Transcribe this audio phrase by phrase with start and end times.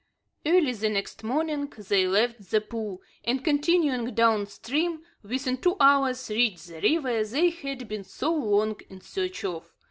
[0.43, 6.27] Early the next morning they left the pool, and, continuing down stream, within two hours
[6.31, 9.71] reached the river they had been so long in search of.